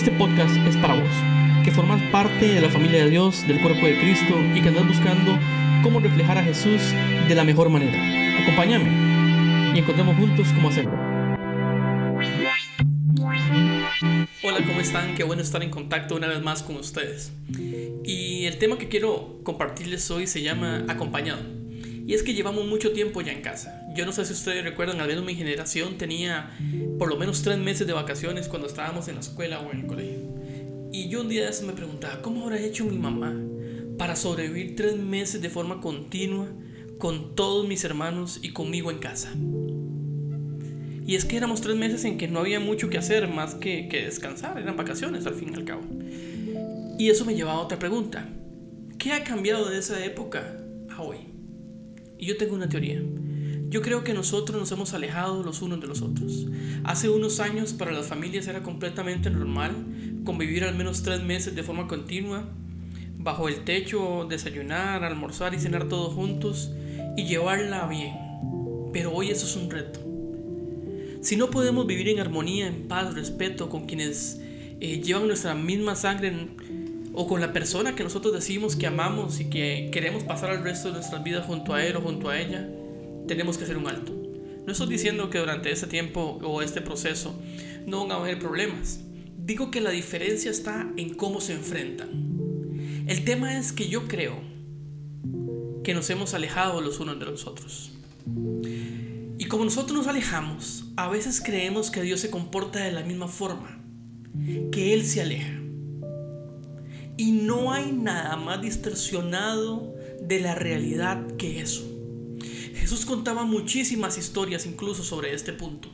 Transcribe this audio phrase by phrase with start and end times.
[0.00, 1.10] Este podcast es para vos,
[1.62, 4.88] que formas parte de la familia de Dios, del cuerpo de Cristo y que andas
[4.88, 5.38] buscando
[5.82, 6.80] cómo reflejar a Jesús
[7.28, 8.00] de la mejor manera.
[8.40, 10.92] Acompáñame y encontremos juntos cómo hacerlo.
[14.42, 15.14] Hola, ¿cómo están?
[15.16, 17.32] Qué bueno estar en contacto una vez más con ustedes.
[18.02, 21.42] Y el tema que quiero compartirles hoy se llama acompañado.
[22.06, 23.79] Y es que llevamos mucho tiempo ya en casa.
[23.94, 26.50] Yo no sé si ustedes recuerdan, al menos mi generación tenía
[26.98, 29.86] por lo menos tres meses de vacaciones cuando estábamos en la escuela o en el
[29.86, 30.30] colegio.
[30.92, 33.36] Y yo un día eso me preguntaba, ¿cómo habrá hecho mi mamá
[33.98, 36.48] para sobrevivir tres meses de forma continua
[36.98, 39.32] con todos mis hermanos y conmigo en casa?
[41.06, 43.88] Y es que éramos tres meses en que no había mucho que hacer más que,
[43.88, 45.82] que descansar, eran vacaciones al fin y al cabo.
[46.98, 48.28] Y eso me lleva a otra pregunta.
[48.98, 50.56] ¿Qué ha cambiado de esa época
[50.90, 51.16] a hoy?
[52.18, 53.02] Y yo tengo una teoría.
[53.70, 56.48] Yo creo que nosotros nos hemos alejado los unos de los otros.
[56.82, 59.86] Hace unos años para las familias era completamente normal
[60.24, 62.48] convivir al menos tres meses de forma continua,
[63.16, 66.72] bajo el techo, desayunar, almorzar y cenar todos juntos
[67.16, 68.12] y llevarla bien.
[68.92, 70.00] Pero hoy eso es un reto.
[71.20, 74.40] Si no podemos vivir en armonía, en paz, respeto con quienes
[74.80, 76.48] eh, llevan nuestra misma sangre
[77.12, 80.88] o con la persona que nosotros decimos que amamos y que queremos pasar el resto
[80.88, 82.68] de nuestras vidas junto a él o junto a ella,
[83.30, 84.12] tenemos que hacer un alto.
[84.66, 87.40] No estoy diciendo que durante ese tiempo o este proceso
[87.86, 89.02] no van a haber problemas.
[89.38, 92.08] Digo que la diferencia está en cómo se enfrentan.
[93.06, 94.34] El tema es que yo creo
[95.84, 97.92] que nos hemos alejado los unos de los otros.
[99.38, 103.28] Y como nosotros nos alejamos, a veces creemos que Dios se comporta de la misma
[103.28, 103.80] forma,
[104.72, 105.56] que Él se aleja.
[107.16, 111.99] Y no hay nada más distorsionado de la realidad que eso.
[112.80, 115.90] Jesús contaba muchísimas historias incluso sobre este punto.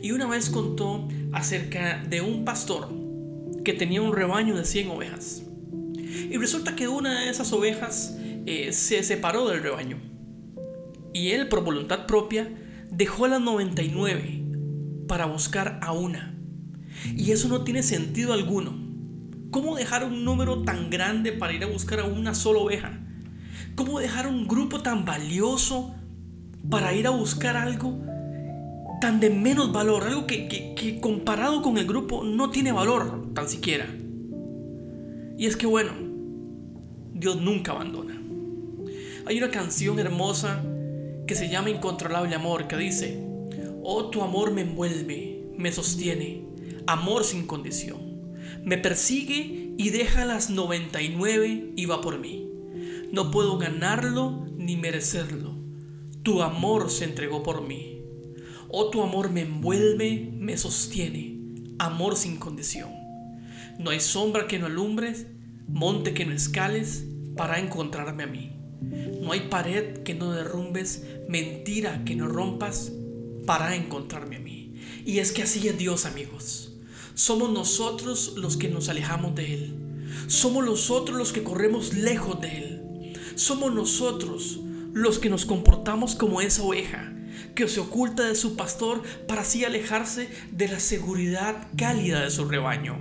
[0.00, 2.88] Y una vez contó acerca de un pastor
[3.64, 5.42] que tenía un rebaño de 100 ovejas.
[6.30, 10.00] Y resulta que una de esas ovejas eh, se separó del rebaño.
[11.12, 12.48] Y él, por voluntad propia,
[12.92, 14.44] dejó las 99
[15.08, 16.38] para buscar a una.
[17.16, 18.72] Y eso no tiene sentido alguno.
[19.50, 23.00] ¿Cómo dejar un número tan grande para ir a buscar a una sola oveja?
[23.74, 25.96] ¿Cómo dejar un grupo tan valioso
[26.70, 27.98] para ir a buscar algo
[29.00, 30.04] tan de menos valor?
[30.04, 33.86] Algo que, comparado con el grupo no tiene valor tan siquiera.
[35.36, 35.92] Y es que bueno,
[37.12, 38.20] Dios nunca abandona.
[39.26, 40.62] Hay una canción hermosa
[41.26, 43.26] que se llama Incontrolable Amor, que dice,
[43.82, 46.44] Oh, tu amor me envuelve, me sostiene,
[46.86, 48.14] amor sin condición
[48.64, 52.48] me persigue y deja las 99 y va por mí.
[53.12, 55.53] No puedo ganarlo ni merecerlo.
[56.24, 58.00] Tu amor se entregó por mí.
[58.70, 61.38] Oh, tu amor me envuelve, me sostiene.
[61.78, 62.88] Amor sin condición.
[63.78, 65.26] No hay sombra que no alumbres,
[65.68, 67.04] monte que no escales
[67.36, 68.52] para encontrarme a mí.
[69.20, 72.90] No hay pared que no derrumbes, mentira que no rompas
[73.44, 74.76] para encontrarme a mí.
[75.04, 76.72] Y es que así es Dios, amigos.
[77.12, 79.74] Somos nosotros los que nos alejamos de Él.
[80.28, 83.12] Somos nosotros los que corremos lejos de Él.
[83.34, 84.60] Somos nosotros
[84.94, 87.12] los que nos comportamos como esa oveja
[87.54, 92.44] que se oculta de su pastor para así alejarse de la seguridad cálida de su
[92.44, 92.98] rebaño.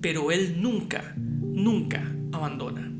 [0.00, 2.92] Pero Él nunca, nunca abandona.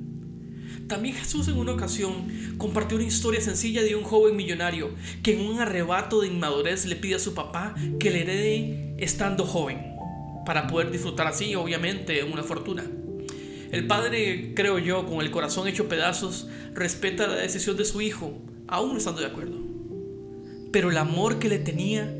[0.87, 2.28] También Jesús en una ocasión
[2.59, 4.91] compartió una historia sencilla de un joven millonario
[5.25, 9.44] que en un arrebato de inmadurez le pide a su papá que le herede estando
[9.44, 9.97] joven
[10.44, 12.84] para poder disfrutar así, obviamente, una fortuna.
[13.72, 18.41] El padre, creo yo, con el corazón hecho pedazos, respeta la decisión de su hijo,
[18.69, 19.59] aún estando de acuerdo.
[20.72, 22.12] Pero el amor que le tenía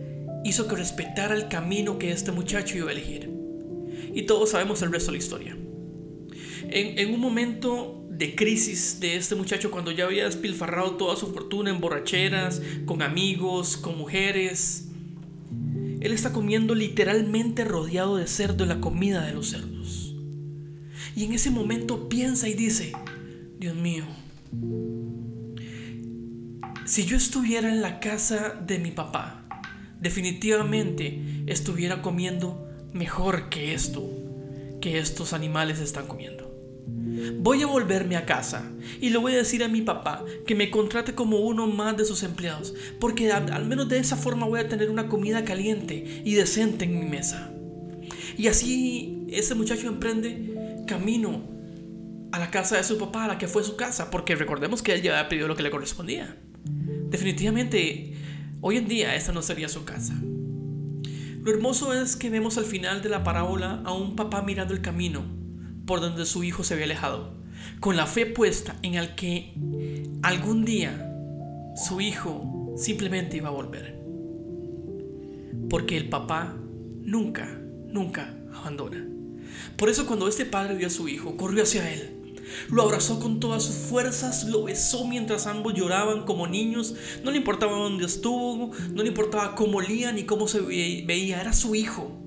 [0.45, 3.31] hizo que respetara el camino que este muchacho iba a elegir.
[4.15, 5.57] Y todos sabemos el resto de la historia.
[6.69, 11.33] En, en un momento de crisis de este muchacho, cuando ya había despilfarrado toda su
[11.33, 14.89] fortuna en borracheras, con amigos, con mujeres,
[16.01, 20.06] él está comiendo literalmente rodeado de cerdo la comida de los cerdos.
[21.17, 22.93] Y en ese momento piensa y dice,
[23.59, 24.05] Dios mío,
[26.85, 29.43] si yo estuviera en la casa de mi papá,
[29.99, 34.07] definitivamente estuviera comiendo mejor que esto,
[34.83, 36.55] que estos animales están comiendo.
[37.39, 38.71] Voy a volverme a casa
[39.01, 42.05] y le voy a decir a mi papá que me contrate como uno más de
[42.05, 46.35] sus empleados, porque al, menos de esa forma voy a tener una comida caliente y
[46.35, 47.53] decente en mi mesa.
[48.37, 50.56] Y así ese muchacho emprende
[50.87, 51.43] camino
[52.33, 54.95] a la casa de su papá, a la que fue su casa, porque recordemos que
[54.95, 56.37] él ya había pedido lo que le correspondía.
[57.11, 58.15] Definitivamente,
[58.61, 60.15] hoy en día esa no sería su casa.
[61.47, 64.81] Lo hermoso es que vemos al final de la parábola a un papá mirando el
[64.81, 65.23] camino
[65.87, 67.35] por donde su hijo se había alejado,
[67.81, 69.55] con la fe puesta en el que
[70.23, 71.13] algún día
[71.77, 73.97] su hijo simplemente iba a volver.
[75.71, 76.57] Porque el papá
[77.03, 79.07] nunca, nunca abandona.
[79.77, 82.17] Por eso cuando este padre vio a su hijo, corrió hacia él,
[82.69, 86.95] lo abrazó con todas sus fuerzas, lo besó mientras ambos lloraban como niños,
[87.25, 91.53] no le importaba dónde estuvo, no le importaba cómo olía ni cómo se veía, era
[91.53, 92.23] su hijo.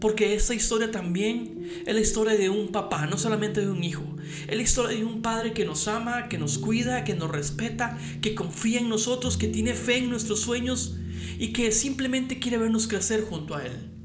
[0.00, 4.04] Porque esta historia también es la historia de un papá, no solamente de un hijo.
[4.46, 7.98] Es la historia de un padre que nos ama, que nos cuida, que nos respeta,
[8.20, 10.96] que confía en nosotros, que tiene fe en nuestros sueños
[11.38, 13.95] y que simplemente quiere vernos crecer junto a Él.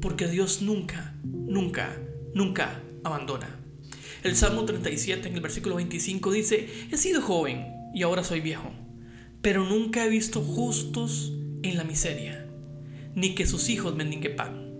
[0.00, 1.96] Porque Dios nunca, nunca,
[2.34, 3.60] nunca abandona.
[4.22, 8.70] El Salmo 37 en el versículo 25 dice, he sido joven y ahora soy viejo,
[9.40, 11.32] pero nunca he visto justos
[11.62, 12.46] en la miseria,
[13.14, 14.70] ni que sus hijos mendiguen pan.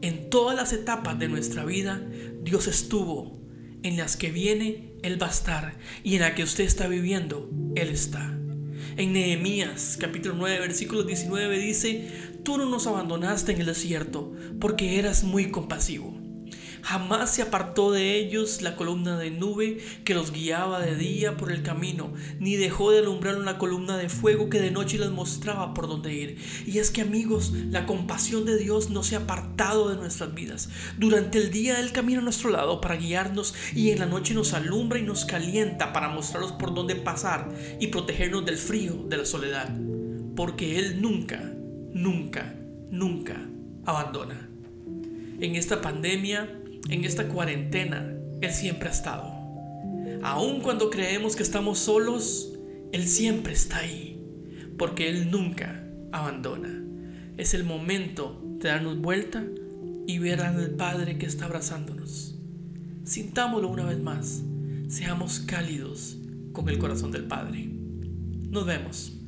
[0.00, 2.02] En todas las etapas de nuestra vida,
[2.42, 3.40] Dios estuvo.
[3.84, 5.78] En las que viene, Él va a estar.
[6.02, 8.36] Y en la que usted está viviendo, Él está.
[8.96, 12.08] En Nehemías capítulo 9 versículo 19 dice,
[12.42, 16.21] Tú no nos abandonaste en el desierto porque eras muy compasivo.
[16.82, 21.52] Jamás se apartó de ellos la columna de nube que los guiaba de día por
[21.52, 25.74] el camino, ni dejó de alumbrar una columna de fuego que de noche les mostraba
[25.74, 26.38] por dónde ir.
[26.66, 30.70] Y es que amigos, la compasión de Dios no se ha apartado de nuestras vidas.
[30.98, 34.52] Durante el día Él camina a nuestro lado para guiarnos y en la noche nos
[34.52, 37.48] alumbra y nos calienta para mostrarnos por dónde pasar
[37.78, 39.70] y protegernos del frío, de la soledad.
[40.34, 41.54] Porque Él nunca,
[41.92, 42.56] nunca,
[42.90, 43.36] nunca
[43.84, 44.48] abandona.
[45.40, 49.32] En esta pandemia en esta cuarentena, Él siempre ha estado.
[50.22, 52.52] Aun cuando creemos que estamos solos,
[52.92, 54.24] Él siempre está ahí,
[54.78, 56.84] porque Él nunca abandona.
[57.36, 59.44] Es el momento de darnos vuelta
[60.06, 62.38] y ver al Padre que está abrazándonos.
[63.04, 64.42] Sintámoslo una vez más,
[64.88, 66.18] seamos cálidos
[66.52, 67.68] con el corazón del Padre.
[68.50, 69.21] Nos vemos.